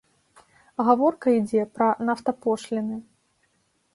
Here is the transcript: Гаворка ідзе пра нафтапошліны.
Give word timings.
Гаворка 0.87 1.27
ідзе 1.39 1.65
пра 1.75 1.89
нафтапошліны. 2.09 2.95